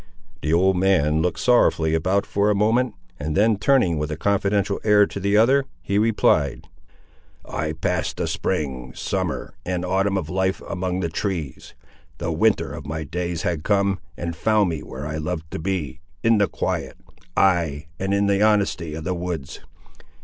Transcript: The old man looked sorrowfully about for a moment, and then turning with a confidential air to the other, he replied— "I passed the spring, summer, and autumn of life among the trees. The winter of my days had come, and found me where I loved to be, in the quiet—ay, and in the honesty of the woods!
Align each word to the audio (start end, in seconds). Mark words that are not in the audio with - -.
The 0.41 0.51
old 0.51 0.77
man 0.77 1.21
looked 1.21 1.39
sorrowfully 1.39 1.93
about 1.93 2.25
for 2.25 2.49
a 2.49 2.55
moment, 2.55 2.95
and 3.19 3.37
then 3.37 3.55
turning 3.55 3.99
with 3.99 4.09
a 4.09 4.17
confidential 4.17 4.79
air 4.83 5.05
to 5.05 5.19
the 5.19 5.37
other, 5.37 5.65
he 5.79 5.99
replied— 5.99 6.65
"I 7.45 7.73
passed 7.73 8.17
the 8.17 8.25
spring, 8.25 8.93
summer, 8.95 9.53
and 9.63 9.85
autumn 9.85 10.17
of 10.17 10.27
life 10.27 10.59
among 10.67 11.01
the 11.01 11.09
trees. 11.09 11.75
The 12.17 12.31
winter 12.31 12.71
of 12.73 12.87
my 12.87 13.03
days 13.03 13.43
had 13.43 13.61
come, 13.63 13.99
and 14.17 14.35
found 14.35 14.69
me 14.71 14.81
where 14.81 15.05
I 15.05 15.17
loved 15.17 15.51
to 15.51 15.59
be, 15.59 15.99
in 16.23 16.39
the 16.39 16.47
quiet—ay, 16.47 17.85
and 17.99 18.11
in 18.11 18.25
the 18.25 18.41
honesty 18.41 18.95
of 18.95 19.03
the 19.03 19.13
woods! 19.13 19.59